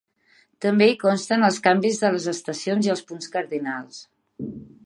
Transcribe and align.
També 0.65 0.87
hi 0.91 0.95
consten 1.03 1.47
els 1.49 1.59
canvis 1.67 2.01
de 2.05 2.11
les 2.17 2.27
estacions 2.33 2.89
i 2.89 2.93
els 2.97 3.07
punts 3.13 3.33
cardinals. 3.37 4.05